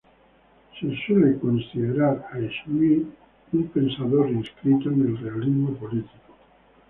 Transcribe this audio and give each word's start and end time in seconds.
Schmitt 0.73 0.97
suele 1.05 1.37
ser 1.71 1.91
ubicado 1.91 2.25
como 2.63 3.13
un 3.61 3.67
pensador 3.67 4.31
inscrito 4.31 4.89
en 4.89 5.01
el 5.01 5.17
realismo 5.19 5.75
político. 5.77 6.33